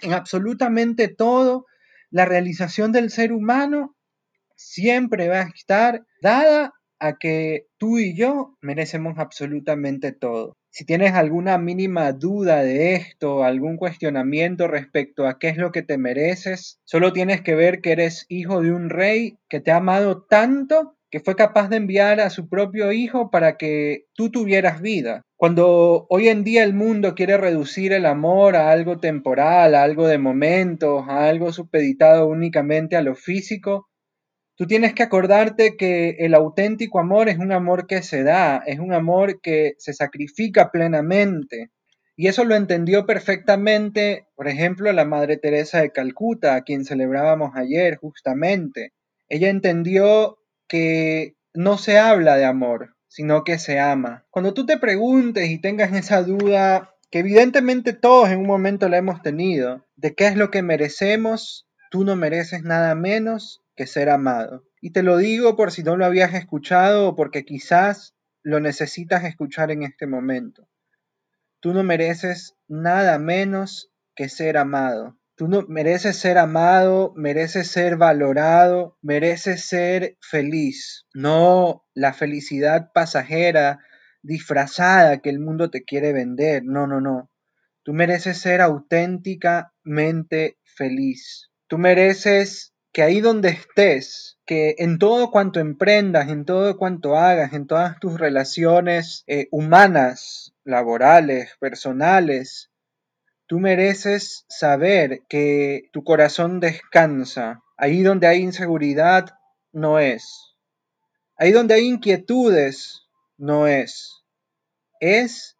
en 0.02 0.14
absolutamente 0.14 1.08
todo, 1.08 1.66
la 2.10 2.26
realización 2.26 2.92
del 2.92 3.10
ser 3.10 3.32
humano 3.32 3.96
siempre 4.56 5.30
va 5.30 5.42
a 5.42 5.50
estar 5.50 6.06
dada 6.22 6.74
a 7.04 7.18
que 7.18 7.68
tú 7.78 8.00
y 8.00 8.16
yo 8.16 8.56
merecemos 8.62 9.20
absolutamente 9.20 10.14
todo. 10.14 10.54
Si 10.70 10.86
tienes 10.86 11.14
alguna 11.14 11.58
mínima 11.58 12.14
duda 12.14 12.64
de 12.64 12.96
esto, 12.96 13.44
algún 13.44 13.78
cuestionamiento 13.78 14.68
respecto 14.68 15.28
a 15.28 15.38
qué 15.38 15.50
es 15.50 15.58
lo 15.58 15.72
que 15.72 15.82
te 15.84 15.98
mereces, 15.98 16.80
solo 16.86 17.12
tienes 17.12 17.42
que 17.42 17.56
ver 17.56 17.82
que 17.82 17.92
eres 17.92 18.26
hijo 18.30 18.62
de 18.62 18.72
un 18.72 18.90
rey 18.90 19.38
que 19.50 19.60
te 19.60 19.72
ha 19.72 19.78
amado 19.78 20.24
tanto 20.24 20.96
que 21.12 21.20
fue 21.20 21.36
capaz 21.36 21.70
de 21.70 21.76
enviar 21.76 22.20
a 22.20 22.32
su 22.32 22.50
propio 22.50 22.92
hijo 22.92 23.30
para 23.30 23.56
que 23.56 24.06
tú 24.16 24.32
tuvieras 24.32 24.82
vida. 24.82 25.22
Cuando 25.38 26.08
hoy 26.10 26.28
en 26.28 26.44
día 26.44 26.64
el 26.64 26.74
mundo 26.74 27.14
quiere 27.14 27.38
reducir 27.38 27.94
el 27.94 28.08
amor 28.08 28.56
a 28.56 28.72
algo 28.72 28.98
temporal, 29.00 29.76
a 29.76 29.84
algo 29.84 30.08
de 30.08 30.18
momentos, 30.18 31.04
a 31.08 31.28
algo 31.28 31.54
supeditado 31.54 32.26
únicamente 32.26 32.96
a 32.96 33.04
lo 33.04 33.14
físico, 33.14 33.90
Tú 34.56 34.68
tienes 34.68 34.94
que 34.94 35.02
acordarte 35.02 35.76
que 35.78 36.18
el 36.20 36.36
auténtico 36.36 37.00
amor 37.00 37.28
es 37.28 37.40
un 37.40 37.52
amor 37.52 37.88
que 37.88 38.04
se 38.04 38.24
da, 38.24 38.62
es 38.68 38.80
un 38.80 38.94
amor 38.94 39.42
que 39.42 39.74
se 39.80 39.94
sacrifica 39.94 40.70
plenamente. 40.70 41.72
Y 42.16 42.28
eso 42.28 42.44
lo 42.44 42.56
entendió 42.56 43.08
perfectamente, 43.08 44.28
por 44.36 44.48
ejemplo, 44.48 44.92
la 44.94 45.06
Madre 45.06 45.38
Teresa 45.38 45.82
de 45.82 45.92
Calcuta, 45.92 46.54
a 46.54 46.62
quien 46.62 46.86
celebrábamos 46.86 47.56
ayer 47.56 47.98
justamente. 47.98 48.94
Ella 49.28 49.50
entendió 49.50 50.38
que 50.68 51.34
no 51.56 51.80
se 51.80 51.98
habla 51.98 52.38
de 52.38 52.46
amor, 52.46 52.96
sino 53.08 53.44
que 53.44 53.58
se 53.58 53.80
ama. 53.80 54.26
Cuando 54.30 54.54
tú 54.54 54.68
te 54.68 54.78
preguntes 54.78 55.50
y 55.50 55.60
tengas 55.60 55.92
esa 55.94 56.22
duda 56.22 56.94
que 57.10 57.20
evidentemente 57.20 57.94
todos 57.94 58.30
en 58.30 58.40
un 58.40 58.48
momento 58.48 58.88
la 58.88 58.98
hemos 58.98 59.24
tenido, 59.24 59.84
de 59.96 60.14
qué 60.14 60.28
es 60.28 60.36
lo 60.36 60.52
que 60.52 60.62
merecemos, 60.62 61.68
tú 61.90 62.04
no 62.04 62.16
mereces 62.16 62.62
nada 62.62 62.94
menos 62.94 63.63
que 63.76 63.88
ser 63.88 64.10
amado. 64.10 64.66
Y 64.82 64.92
te 64.92 65.04
lo 65.04 65.18
digo 65.18 65.56
por 65.56 65.72
si 65.72 65.84
no 65.84 65.98
lo 65.98 66.06
habías 66.06 66.34
escuchado 66.34 67.10
o 67.10 67.16
porque 67.16 67.46
quizás 67.46 68.16
lo 68.44 68.60
necesitas 68.60 69.24
escuchar 69.24 69.72
en 69.72 69.84
este 69.84 70.08
momento. 70.08 70.68
Tú 71.60 71.74
no 71.74 71.84
mereces 71.84 72.56
nada 72.68 73.18
menos 73.20 73.92
que 74.16 74.30
ser 74.30 74.58
amado. 74.58 75.18
Tú 75.36 75.48
no 75.48 75.66
mereces 75.68 76.18
ser 76.18 76.38
amado, 76.38 77.14
mereces 77.16 77.68
ser 77.68 77.98
valorado, 77.98 78.98
mereces 79.02 79.66
ser 79.66 80.18
feliz. 80.22 81.08
No 81.14 81.86
la 81.94 82.14
felicidad 82.14 82.92
pasajera, 82.94 83.80
disfrazada 84.22 85.20
que 85.20 85.30
el 85.30 85.40
mundo 85.40 85.72
te 85.72 85.84
quiere 85.84 86.14
vender. 86.14 86.64
No, 86.64 86.86
no, 86.86 87.02
no. 87.02 87.32
Tú 87.84 87.94
mereces 87.94 88.38
ser 88.38 88.62
auténticamente 88.62 90.58
feliz. 90.64 91.50
Tú 91.68 91.78
mereces 91.78 92.73
que 92.94 93.04
ahí 93.04 93.20
donde 93.20 93.50
estés, 93.50 94.38
que 94.46 94.76
en 94.78 95.00
todo 95.00 95.32
cuanto 95.32 95.60
emprendas, 95.60 96.30
en 96.30 96.46
todo 96.46 96.78
cuanto 96.78 97.18
hagas, 97.18 97.52
en 97.54 97.68
todas 97.68 98.00
tus 98.00 98.18
relaciones 98.18 99.26
eh, 99.28 99.48
humanas, 99.52 100.54
laborales, 100.64 101.58
personales, 101.60 102.70
Tú 103.54 103.60
mereces 103.60 104.46
saber 104.48 105.22
que 105.30 105.90
tu 105.92 106.04
corazón 106.04 106.60
descansa. 106.60 107.62
Ahí 107.78 108.02
donde 108.02 108.26
hay 108.26 108.40
inseguridad, 108.40 109.38
no 109.72 110.00
es. 110.00 110.56
Ahí 111.38 111.52
donde 111.52 111.76
hay 111.76 111.86
inquietudes, 111.86 113.04
no 113.38 113.68
es. 113.68 114.24
Es 115.00 115.56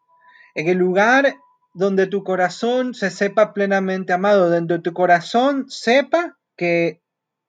en 0.56 0.68
el 0.68 0.78
lugar 0.78 1.36
donde 1.74 2.08
tu 2.08 2.24
corazón 2.24 2.94
se 2.94 3.10
sepa 3.10 3.54
plenamente 3.54 4.12
amado, 4.12 4.50
donde 4.50 4.78
tu 4.78 4.92
corazón 4.92 5.66
sepa 5.68 6.38
que 6.56 7.00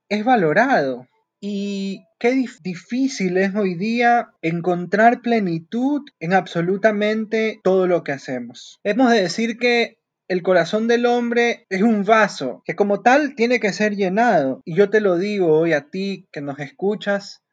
es 0.10 0.24
valorado. 0.24 1.08
Y 1.42 2.04
qué 2.20 2.48
difícil 2.64 3.38
es 3.38 3.54
hoy 3.56 3.76
día 3.76 4.30
encontrar 4.42 5.22
plenitud 5.22 6.02
en 6.20 6.34
absolutamente 6.34 7.60
todo 7.64 7.88
lo 7.88 8.04
que 8.04 8.14
hacemos. 8.14 8.80
Hemos 8.84 9.12
de 9.12 9.22
decir 9.22 9.58
que 9.58 9.98
el 10.28 10.42
corazón 10.42 10.88
del 10.88 11.06
hombre 11.06 11.68
es 11.70 11.84
un 11.84 12.04
vaso 12.04 12.64
que 12.66 12.76
como 12.76 13.02
tal 13.02 13.36
tiene 13.36 13.60
que 13.60 13.74
ser 13.74 13.96
llenado. 13.96 14.62
Y 14.66 14.76
yo 14.76 14.90
te 14.90 15.02
lo 15.02 15.18
digo 15.18 15.56
hoy 15.56 15.74
a 15.74 15.90
ti 15.90 16.28
que 16.32 16.42
nos 16.42 16.58
escuchas, 16.60 17.44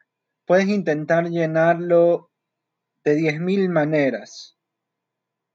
puedes 0.47 0.69
intentar 0.69 1.29
llenarlo 1.29 2.31
de 3.05 3.17
10.000 3.17 3.69
maneras. 3.69 4.57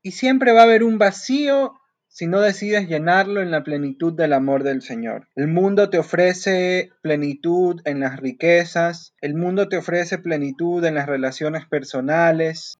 Y 0.03 0.11
siempre 0.11 0.51
va 0.51 0.61
a 0.61 0.65
haber 0.65 0.83
un 0.83 0.97
vacío 0.97 1.73
si 2.17 2.25
no 2.25 2.41
decides 2.41 2.87
llenarlo 2.87 3.43
en 3.43 3.51
la 3.51 3.63
plenitud 3.63 4.11
del 4.11 4.33
amor 4.33 4.63
del 4.63 4.81
Señor. 4.81 5.27
El 5.35 5.49
mundo 5.49 5.91
te 5.91 5.99
ofrece 5.99 6.89
plenitud 7.03 7.79
en 7.85 7.99
las 7.99 8.19
riquezas, 8.19 9.13
el 9.21 9.35
mundo 9.35 9.69
te 9.69 9.77
ofrece 9.77 10.17
plenitud 10.17 10.83
en 10.83 10.95
las 10.95 11.05
relaciones 11.05 11.67
personales. 11.67 12.79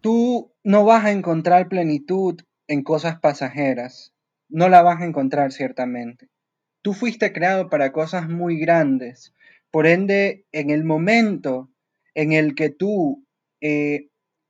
Tú 0.00 0.52
no 0.64 0.84
vas 0.84 1.04
a 1.04 1.12
encontrar 1.12 1.68
plenitud 1.68 2.40
en 2.66 2.82
cosas 2.82 3.20
pasajeras, 3.20 4.14
no 4.48 4.68
la 4.68 4.82
vas 4.82 5.00
a 5.00 5.06
encontrar 5.06 5.52
ciertamente. 5.52 6.26
Tú 6.82 6.92
fuiste 6.92 7.32
creado 7.32 7.70
para 7.70 7.92
cosas 7.92 8.28
muy 8.28 8.58
grandes. 8.58 9.32
Por 9.70 9.86
ende, 9.86 10.44
en 10.50 10.70
el 10.70 10.82
momento 10.82 11.70
en 12.16 12.32
el 12.32 12.56
que 12.56 12.70
tú 12.70 13.24
eh, 13.60 14.08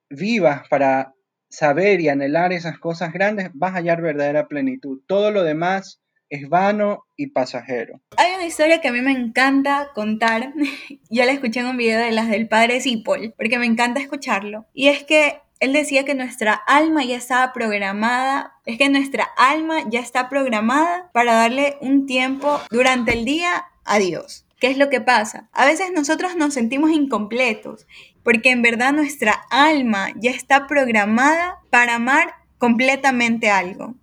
vivas 0.08 0.66
para 0.70 1.12
saber 1.52 2.00
y 2.00 2.09
anhelar 2.09 2.52
esas 2.52 2.78
cosas 2.78 3.12
grandes, 3.12 3.50
vas 3.52 3.75
a 3.75 3.76
hallar 3.76 4.00
verdadera 4.00 4.49
plenitud. 4.49 5.00
Todo 5.06 5.30
lo 5.30 5.44
demás 5.44 6.00
es 6.30 6.49
vano 6.49 7.04
y 7.14 7.26
pasajero. 7.28 8.00
Hay 8.16 8.32
una 8.32 8.47
historia 8.47 8.80
que 8.80 8.88
a 8.88 8.92
mí 8.92 9.02
me 9.02 9.12
encanta 9.12 9.90
contar. 9.94 10.54
Yo 11.11 11.25
la 11.25 11.32
escuché 11.32 11.61
en 11.61 11.66
un 11.66 11.76
video 11.76 12.00
de 12.00 12.11
las 12.11 12.28
del 12.28 12.49
padre 12.49 12.80
Zipol, 12.80 13.35
porque 13.37 13.59
me 13.59 13.66
encanta 13.66 14.00
escucharlo. 14.00 14.66
Y 14.73 14.88
es 14.88 15.04
que 15.04 15.40
él 15.61 15.75
decía 15.75 16.04
que 16.04 16.14
nuestra 16.14 16.54
alma 16.54 17.04
ya 17.04 17.16
estaba 17.16 17.52
programada, 17.52 18.54
es 18.64 18.78
que 18.78 18.88
nuestra 18.88 19.28
alma 19.37 19.76
ya 19.90 20.00
está 20.00 20.30
programada 20.30 21.11
para 21.12 21.35
darle 21.35 21.76
un 21.82 22.06
tiempo 22.06 22.61
durante 22.71 23.12
el 23.12 23.26
día 23.26 23.66
a 23.85 23.99
Dios. 23.99 24.47
¿Qué 24.59 24.68
es 24.68 24.78
lo 24.78 24.88
que 24.88 25.00
pasa? 25.00 25.49
A 25.52 25.66
veces 25.66 25.90
nosotros 25.92 26.37
nos 26.37 26.54
sentimos 26.54 26.92
incompletos 26.92 27.87
porque 28.23 28.50
en 28.50 28.62
verdad 28.62 28.93
nuestra 28.93 29.33
alma 29.50 30.11
ya 30.17 30.31
está 30.31 30.67
programada 30.67 31.59
para 31.71 31.97
amar 31.97 32.35
completamente 32.59 33.50
algo 33.50 33.95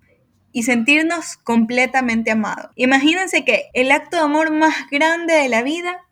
y 0.52 0.64
sentirnos 0.64 1.38
completamente 1.38 2.32
amados. 2.32 2.72
Imagínense 2.76 3.46
que 3.46 3.70
el 3.74 3.92
acto 3.92 4.18
de 4.18 4.24
amor 4.24 4.52
más 4.52 4.76
grande 4.92 5.34
de 5.34 5.50
la 5.50 5.62
vida 5.62 6.06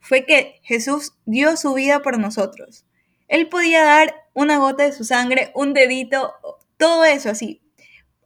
fue 0.00 0.26
que 0.26 0.60
Jesús 0.62 1.14
dio 1.24 1.56
su 1.56 1.74
vida 1.74 2.02
por 2.02 2.18
nosotros. 2.18 2.84
Él 3.26 3.48
podía 3.48 3.82
dar 3.82 4.14
una 4.34 4.58
gota 4.58 4.84
de 4.84 4.92
su 4.92 5.04
sangre, 5.04 5.50
un 5.54 5.72
dedito, 5.72 6.34
todo 6.76 7.04
eso 7.04 7.30
así. 7.30 7.62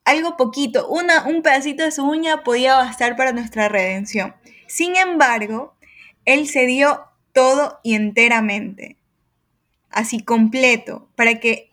Algo 0.05 0.37
poquito, 0.37 0.89
una, 0.89 1.27
un 1.27 1.43
pedacito 1.43 1.85
de 1.85 1.93
su 1.93 2.03
uña 2.03 2.43
podía 2.43 2.77
bastar 2.77 3.15
para 3.17 3.33
nuestra 3.33 3.69
redención. 3.69 4.35
Sin 4.67 4.97
embargo, 4.97 5.77
Él 6.25 6.49
se 6.49 6.67
dio 6.67 7.05
todo 7.33 7.79
y 7.83 7.95
enteramente, 7.95 8.98
así 9.91 10.23
completo, 10.23 11.09
para 11.17 11.41
que 11.41 11.71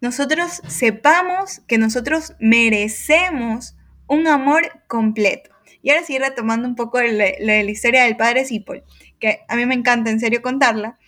nosotros 0.00 0.62
sepamos 0.68 1.60
que 1.66 1.78
nosotros 1.78 2.34
merecemos 2.38 3.76
un 4.06 4.26
amor 4.26 4.82
completo. 4.86 5.50
Y 5.82 5.90
ahora 5.90 6.04
sí, 6.04 6.18
retomando 6.18 6.68
un 6.68 6.74
poco 6.74 7.00
la, 7.00 7.62
historia 7.62 8.04
del 8.04 8.16
padre 8.16 8.44
Zipol, 8.44 8.84
que 9.20 9.40
a 9.48 9.56
mí 9.56 9.66
me 9.66 9.74
encanta 9.74 10.10
en 10.10 10.20
serio 10.20 10.42
contarla, 10.42 10.98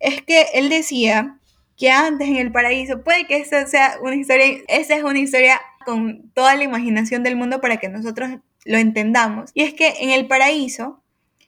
es 0.00 0.22
que 0.22 0.46
él 0.54 0.68
decía 0.68 1.38
que 1.76 1.90
antes 1.90 2.28
en 2.28 2.36
el 2.36 2.52
paraíso, 2.52 3.02
puede 3.02 3.26
que 3.26 3.36
esa 3.36 3.66
sea 3.66 3.96
una 4.02 4.14
historia, 4.14 4.44
esa 4.68 4.96
es 4.96 5.02
una 5.02 5.18
historia 5.18 5.60
con 5.84 6.30
toda 6.34 6.54
la 6.54 6.64
imaginación 6.64 7.22
del 7.22 7.36
mundo 7.36 7.60
para 7.60 7.78
que 7.78 7.88
nosotros 7.88 8.38
lo 8.64 8.78
entendamos. 8.78 9.50
Y 9.54 9.62
es 9.62 9.74
que 9.74 9.94
en 10.00 10.10
el 10.10 10.26
paraíso, 10.26 11.02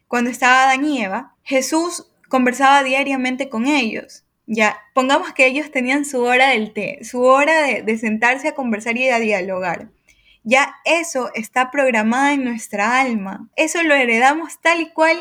cuando 0.08 0.30
estaba 0.30 0.64
Adán 0.64 0.84
y 0.84 1.02
Eva, 1.02 1.34
Jesús 1.42 2.10
conversaba 2.28 2.82
diariamente 2.82 3.48
con 3.48 3.66
ellos. 3.66 4.23
Ya, 4.46 4.78
pongamos 4.92 5.32
que 5.32 5.46
ellos 5.46 5.70
tenían 5.70 6.04
su 6.04 6.22
hora 6.22 6.50
del 6.50 6.72
té, 6.72 6.98
su 7.02 7.22
hora 7.22 7.62
de, 7.62 7.98
sentarse 7.98 8.48
a 8.48 8.54
conversar 8.54 8.96
y 8.96 9.08
a 9.08 9.18
dialogar. 9.18 9.88
Ya 10.42 10.76
eso 10.84 11.30
está 11.34 11.70
programado 11.70 12.34
en 12.34 12.44
nuestra 12.44 13.00
alma. 13.00 13.48
Eso 13.56 13.82
lo 13.82 13.94
heredamos 13.94 14.60
tal 14.60 14.82
y 14.82 14.90
cual 14.90 15.16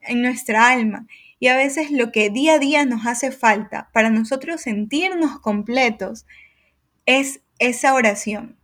en 0.00 0.22
nuestra 0.22 0.70
alma. 0.70 1.06
Y 1.38 1.48
a 1.48 1.56
veces 1.56 1.90
lo 1.90 2.10
que 2.10 2.30
día 2.30 2.54
a 2.54 2.58
día 2.58 2.86
nos 2.86 3.06
hace 3.06 3.30
falta 3.30 3.90
para 3.92 4.08
nosotros 4.08 4.62
sentirnos 4.62 5.38
completos 5.40 6.24
es 7.04 7.40
esa 7.58 7.92
oración, 7.92 8.56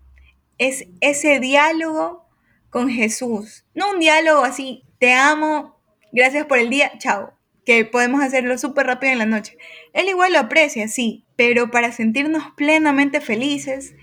es 0.56 0.86
ese 1.02 1.40
diálogo 1.40 2.24
con 2.70 2.88
Jesús. 2.88 3.66
No 3.74 3.90
un 3.90 4.00
diálogo 4.00 4.44
así, 4.44 4.84
te 4.98 5.12
amo, 5.12 5.78
gracias 6.12 6.46
por 6.46 6.58
el 6.58 6.70
día, 6.70 6.92
chao, 6.96 7.34
que 7.64 7.84
podemos 7.84 8.22
hacerlo 8.22 8.56
súper 8.58 8.86
rápido 8.86 9.12
en 9.12 9.18
la 9.18 9.26
noche. 9.26 9.56
Él 9.92 10.08
igual 10.08 10.32
lo 10.32 10.38
aprecia, 10.38 10.88
sí, 10.88 11.24
pero 11.36 11.70
para 11.70 11.92
sentirnos 11.92 12.44
plenamente 12.56 13.20
felices 13.20 13.94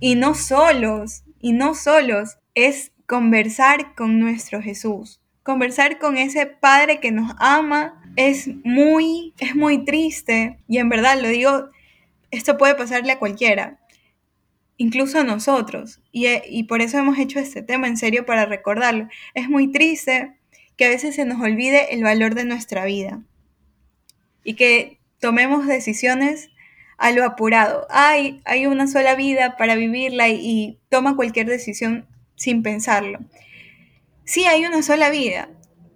y 0.00 0.14
no 0.14 0.34
solos, 0.34 1.24
y 1.40 1.52
no 1.52 1.74
solos, 1.74 2.38
es 2.54 2.92
conversar 3.06 3.94
con 3.94 4.18
nuestro 4.18 4.62
Jesús. 4.62 5.20
Conversar 5.42 5.98
con 5.98 6.16
ese 6.16 6.46
Padre 6.46 7.00
que 7.00 7.10
nos 7.10 7.32
ama 7.38 8.00
es 8.16 8.48
muy, 8.64 9.34
es 9.38 9.54
muy 9.56 9.84
triste 9.84 10.58
y 10.68 10.78
en 10.78 10.88
verdad 10.88 11.20
lo 11.20 11.28
digo, 11.28 11.70
esto 12.30 12.56
puede 12.56 12.74
pasarle 12.74 13.12
a 13.12 13.18
cualquiera, 13.18 13.78
incluso 14.76 15.20
a 15.20 15.24
nosotros. 15.24 16.00
Y, 16.12 16.26
y 16.48 16.64
por 16.64 16.80
eso 16.80 16.98
hemos 16.98 17.18
hecho 17.18 17.38
este 17.38 17.62
tema 17.62 17.88
en 17.88 17.96
serio 17.96 18.24
para 18.24 18.46
recordarlo. 18.46 19.08
Es 19.34 19.48
muy 19.48 19.70
triste 19.70 20.36
que 20.82 20.86
a 20.86 20.88
veces 20.88 21.14
se 21.14 21.24
nos 21.24 21.40
olvide 21.40 21.94
el 21.94 22.02
valor 22.02 22.34
de 22.34 22.44
nuestra 22.44 22.84
vida 22.84 23.20
y 24.42 24.54
que 24.54 24.98
tomemos 25.20 25.68
decisiones 25.68 26.50
a 26.98 27.12
lo 27.12 27.24
apurado. 27.24 27.86
Hay, 27.88 28.42
hay 28.44 28.66
una 28.66 28.88
sola 28.88 29.14
vida 29.14 29.56
para 29.56 29.76
vivirla 29.76 30.28
y, 30.28 30.40
y 30.40 30.78
toma 30.88 31.14
cualquier 31.14 31.46
decisión 31.46 32.08
sin 32.34 32.64
pensarlo. 32.64 33.20
Sí, 34.24 34.44
hay 34.46 34.66
una 34.66 34.82
sola 34.82 35.08
vida, 35.10 35.50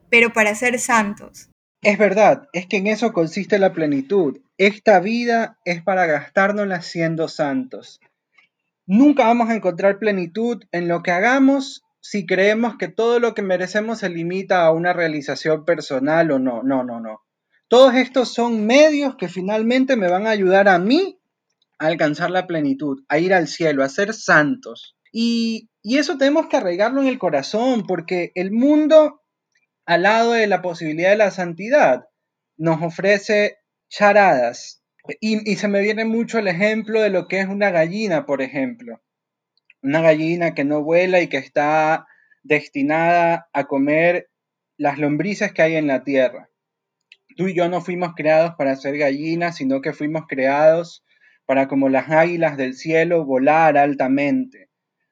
pero 0.08 0.32
para 0.32 0.54
ser 0.54 0.78
santos. 0.78 1.50
Es 1.82 1.98
verdad, 1.98 2.46
es 2.52 2.68
que 2.68 2.76
en 2.76 2.86
eso 2.86 3.12
consiste 3.12 3.58
la 3.58 3.72
plenitud. 3.72 4.38
Esta 4.56 5.00
vida 5.00 5.58
es 5.64 5.82
para 5.82 6.06
gastárnosla 6.06 6.80
siendo 6.82 7.26
santos. 7.26 8.00
Nunca 8.86 9.24
vamos 9.24 9.50
a 9.50 9.56
encontrar 9.56 9.98
plenitud 9.98 10.62
en 10.70 10.86
lo 10.86 11.02
que 11.02 11.10
hagamos 11.10 11.82
si 12.08 12.24
creemos 12.24 12.76
que 12.78 12.86
todo 12.86 13.18
lo 13.18 13.34
que 13.34 13.42
merecemos 13.42 13.98
se 13.98 14.08
limita 14.08 14.64
a 14.64 14.70
una 14.70 14.92
realización 14.92 15.64
personal 15.64 16.30
o 16.30 16.38
no. 16.38 16.62
No, 16.62 16.84
no, 16.84 17.00
no. 17.00 17.22
Todos 17.66 17.96
estos 17.96 18.32
son 18.32 18.64
medios 18.64 19.16
que 19.16 19.28
finalmente 19.28 19.96
me 19.96 20.08
van 20.08 20.28
a 20.28 20.30
ayudar 20.30 20.68
a 20.68 20.78
mí 20.78 21.18
a 21.80 21.86
alcanzar 21.86 22.30
la 22.30 22.46
plenitud, 22.46 23.02
a 23.08 23.18
ir 23.18 23.34
al 23.34 23.48
cielo, 23.48 23.82
a 23.82 23.88
ser 23.88 24.14
santos. 24.14 24.96
Y, 25.12 25.68
eso 25.82 26.16
tenemos 26.16 26.46
que 26.46 26.58
arraigarlo 26.58 27.00
en 27.00 27.08
el 27.08 27.18
corazón, 27.18 27.84
porque 27.86 28.30
el 28.36 28.52
mundo, 28.52 29.22
al 29.84 30.02
lado 30.02 30.32
de 30.32 30.46
la 30.46 30.62
posibilidad 30.62 31.10
de 31.10 31.16
la 31.16 31.32
santidad, 31.32 32.06
nos 32.56 32.82
ofrece 32.82 33.58
charadas. 33.88 34.84
Y 35.20 35.56
se 35.56 35.68
me 35.68 35.80
viene 35.80 36.04
mucho 36.04 36.38
el 36.38 36.48
ejemplo 36.48 37.00
de 37.00 37.10
lo 37.10 37.26
que 37.26 37.40
es 37.40 37.48
una 37.48 37.70
gallina, 37.70 38.26
por 38.26 38.42
ejemplo. 38.42 39.00
Una 39.86 40.00
gallina 40.00 40.52
que 40.52 40.64
no 40.64 40.82
vuela 40.82 41.20
y 41.20 41.28
que 41.28 41.36
está 41.36 42.08
destinada 42.42 43.48
a 43.52 43.68
comer 43.68 44.28
las 44.76 44.98
lombrices 44.98 45.52
que 45.52 45.62
hay 45.62 45.76
en 45.76 45.86
la 45.86 46.02
tierra. 46.02 46.50
Tú 47.36 47.46
y 47.46 47.54
yo 47.54 47.68
no 47.68 47.80
fuimos 47.80 48.14
creados 48.16 48.56
para 48.58 48.74
ser 48.74 48.98
gallinas, 48.98 49.54
sino 49.54 49.80
que 49.80 49.92
fuimos 49.92 50.24
creados 50.26 51.04
para, 51.44 51.68
como 51.68 51.88
las 51.88 52.10
águilas 52.10 52.56
del 52.56 52.74
cielo, 52.74 53.24
volar 53.24 53.78
altamente. 53.78 54.70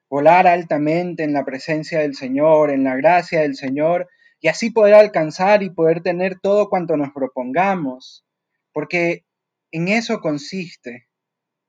Volar 0.09 0.45
altamente 0.45 1.23
en 1.23 1.31
la 1.31 1.45
presencia 1.45 1.99
del 1.99 2.13
Señor, 2.13 2.69
en 2.69 2.83
la 2.83 2.97
gracia 2.97 3.43
del 3.43 3.55
Señor, 3.55 4.09
y 4.41 4.49
así 4.49 4.71
poder 4.71 4.95
alcanzar 4.95 5.63
y 5.63 5.69
poder 5.69 6.01
tener 6.01 6.37
todo 6.41 6.67
cuanto 6.67 6.97
nos 6.97 7.13
propongamos. 7.13 8.25
Porque 8.73 9.23
en 9.71 9.87
eso 9.87 10.19
consiste, 10.19 11.07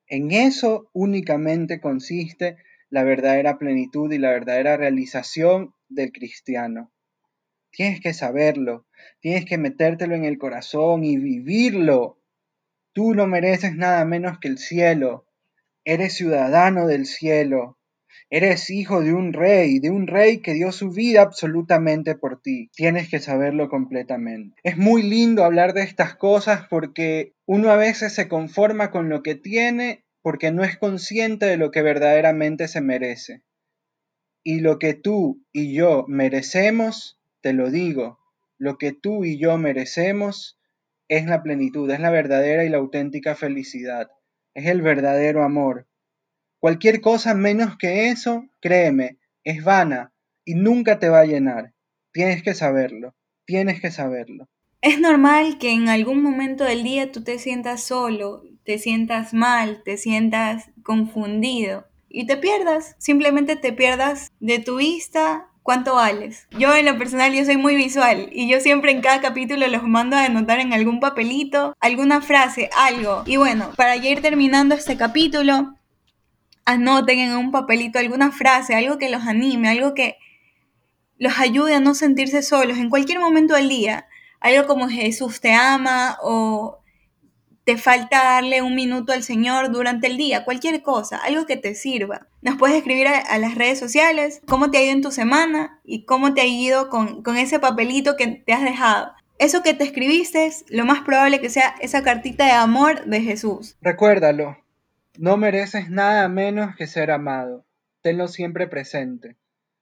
en 0.09 0.33
eso 0.33 0.91
únicamente 0.93 1.81
consiste 1.81 2.57
la 2.97 3.05
verdadera 3.05 3.59
plenitud 3.59 4.11
y 4.11 4.17
la 4.17 4.31
verdadera 4.31 4.79
realización 4.79 5.75
del 5.91 6.13
cristiano. 6.13 6.91
Tienes 7.71 8.01
que 8.01 8.15
saberlo, 8.15 8.87
tienes 9.21 9.45
que 9.45 9.59
metértelo 9.59 10.15
en 10.15 10.25
el 10.25 10.39
corazón 10.39 11.05
y 11.05 11.19
vivirlo. 11.19 12.19
Tú 12.95 13.15
no 13.15 13.27
mereces 13.27 13.77
nada 13.77 14.03
menos 14.07 14.39
que 14.39 14.49
el 14.49 14.57
cielo. 14.57 15.27
Eres 15.85 16.15
ciudadano 16.15 16.87
del 16.87 17.05
cielo. 17.05 17.77
Eres 18.31 18.71
hijo 18.71 19.03
de 19.03 19.13
un 19.13 19.35
rey, 19.35 19.79
de 19.79 19.91
un 19.91 20.07
rey 20.07 20.39
que 20.39 20.55
dio 20.55 20.73
su 20.73 20.91
vida 20.91 21.21
absolutamente 21.21 22.15
por 22.15 22.41
ti. 22.41 22.71
Tienes 22.75 23.11
que 23.11 23.19
saberlo 23.19 23.69
completamente. 23.69 24.57
Es 24.63 24.79
muy 24.79 25.03
lindo 25.03 25.45
hablar 25.45 25.75
de 25.75 25.83
estas 25.83 26.17
cosas 26.17 26.67
porque 26.71 27.35
uno 27.45 27.69
a 27.69 27.77
veces 27.77 28.15
se 28.15 28.27
conforma 28.27 28.91
con 28.91 29.11
lo 29.11 29.23
que 29.23 29.35
tiene 29.35 30.06
porque 30.27 30.51
no 30.51 30.65
es 30.65 30.77
consciente 30.77 31.47
de 31.47 31.57
lo 31.57 31.71
que 31.71 31.83
verdaderamente 31.83 32.67
se 32.67 32.81
merece. 32.81 33.45
Y 34.43 34.59
lo 34.59 34.81
que 34.81 34.93
tú 34.93 35.47
y 35.53 35.73
yo 35.73 36.05
merecemos 36.09 37.21
te 37.43 37.53
lo 37.53 37.71
digo, 37.71 38.19
lo 38.59 38.77
que 38.77 38.91
tú 38.91 39.25
y 39.25 39.39
yo 39.39 39.57
merecemos 39.57 40.59
es 41.07 41.27
la 41.27 41.45
plenitud, 41.45 41.89
es 41.93 42.01
la 42.01 42.11
verdadera 42.11 42.65
y 42.65 42.69
la 42.69 42.79
auténtica 42.79 43.37
felicidad, 43.37 44.11
es 44.53 44.67
el 44.67 44.83
verdadero 44.83 45.45
amor. 45.45 45.87
Cualquier 46.59 47.01
cosa 47.01 47.33
menos 47.35 47.77
que 47.79 48.09
eso, 48.09 48.49
créeme, 48.61 49.19
es 49.45 49.63
vana 49.63 50.13
y 50.45 50.57
nunca 50.57 50.99
te 50.99 51.09
va 51.09 51.21
a 51.21 51.27
llenar. 51.27 51.73
Tienes 52.11 52.43
que 52.43 52.55
saberlo, 52.55 53.15
tienes 53.45 53.81
que 53.81 53.93
saberlo. 53.93 54.49
Es 54.81 54.99
normal 54.99 55.59
que 55.59 55.71
en 55.71 55.89
algún 55.89 56.21
momento 56.21 56.65
del 56.65 56.83
día 56.83 57.13
tú 57.13 57.23
te 57.23 57.39
sientas 57.39 57.85
solo, 57.85 58.43
te 58.67 58.79
sientas 58.79 59.33
mal, 59.33 59.83
te 59.85 59.97
sientas 59.97 60.71
confundido 60.83 61.87
y 62.09 62.27
te 62.27 62.37
pierdas, 62.37 62.97
simplemente 62.99 63.57
te 63.57 63.73
pierdas 63.73 64.33
de 64.41 64.59
tu 64.59 64.77
vista 64.77 65.49
¿Cuánto 65.67 65.97
vales? 65.97 66.47
Yo 66.57 66.73
en 66.77 66.87
lo 66.87 66.97
personal 66.97 67.35
yo 67.35 67.45
soy 67.45 67.57
muy 67.57 67.75
visual 67.75 68.29
y 68.31 68.49
yo 68.49 68.61
siempre 68.61 68.93
en 68.93 69.01
cada 69.01 69.21
capítulo 69.21 69.67
los 69.67 69.83
mando 69.83 70.15
a 70.15 70.23
anotar 70.23 70.61
en 70.61 70.73
algún 70.73 71.01
papelito, 71.01 71.75
alguna 71.81 72.21
frase, 72.23 72.71
algo. 72.77 73.25
Y 73.27 73.37
bueno, 73.37 73.73
para 73.77 73.97
ya 73.97 74.11
ir 74.11 74.23
terminando 74.23 74.77
este 74.77 74.97
capítulo, 74.97 75.75
anoten 76.65 77.19
en 77.19 77.33
un 77.33 77.51
papelito 77.51 77.99
alguna 77.99 78.31
frase, 78.31 78.77
algo 78.77 78.97
que 78.97 79.11
los 79.11 79.23
anime, 79.23 79.69
algo 79.69 79.93
que 79.93 80.19
los 81.19 81.37
ayude 81.41 81.75
a 81.75 81.81
no 81.81 81.97
sentirse 81.97 82.43
solos 82.43 82.79
en 82.79 82.89
cualquier 82.89 83.19
momento 83.19 83.55
del 83.55 83.69
día. 83.69 84.07
Algo 84.39 84.69
como 84.69 84.89
Jesús 84.89 85.41
te 85.41 85.53
ama 85.53 86.17
o 86.23 86.79
te 87.67 87.77
falta 87.77 88.23
darle 88.23 88.63
un 88.63 88.77
minuto 88.77 89.13
al 89.13 89.25
Señor 89.25 89.73
durante 89.73 90.07
el 90.07 90.17
día, 90.17 90.45
cualquier 90.45 90.83
cosa, 90.83 91.19
algo 91.19 91.47
que 91.47 91.57
te 91.57 91.75
sirva. 91.75 92.29
Nos 92.41 92.57
puedes 92.57 92.77
escribir 92.77 93.09
a, 93.09 93.39
las 93.39 93.57
redes 93.57 93.81
sociales 93.81 94.41
cómo 94.47 94.71
te 94.71 94.79
ha 94.79 94.83
ido 94.85 94.93
en 94.93 95.03
tu 95.03 95.11
semana 95.11 95.81
y 95.83 96.05
cómo 96.05 96.33
te 96.33 96.43
ha 96.43 96.47
ido 96.47 96.89
con, 96.91 97.25
con 97.25 97.37
ese 97.37 97.59
papelito 97.59 98.17
que 98.17 98.29
te 98.29 98.53
has 98.53 98.63
dejado. 98.63 99.11
Eso 99.41 99.65
que 99.65 99.75
te 99.75 99.83
escribiste 99.83 100.47
es 100.47 100.65
lo 100.69 100.85
más 100.85 101.03
probable 101.03 101.41
que 101.41 101.51
sea 101.51 101.75
esa 101.81 102.05
cartita 102.05 102.45
de 102.45 102.53
amor 102.53 103.05
de 103.07 103.21
Jesús. 103.21 103.77
Recuérdalo, 103.81 104.57
no 105.19 105.37
mereces 105.37 105.91
nada 105.91 106.29
menos 106.29 106.77
que 106.77 106.87
ser 106.87 107.11
amado. 107.11 107.67
Tenlo 108.01 108.29
siempre 108.29 108.69
presente. 108.69 109.35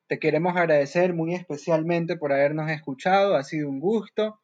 Te 0.06 0.18
queremos 0.18 0.56
agradecer 0.56 1.12
muy 1.12 1.34
especialmente 1.34 2.16
por 2.16 2.32
habernos 2.32 2.70
escuchado, 2.70 3.36
ha 3.36 3.44
sido 3.44 3.68
un 3.68 3.78
gusto 3.78 4.40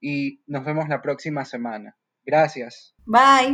y 0.00 0.40
nos 0.46 0.64
vemos 0.64 0.88
la 0.88 1.02
próxima 1.02 1.44
semana. 1.44 1.96
Gracias. 2.30 2.94
Bye. 3.06 3.48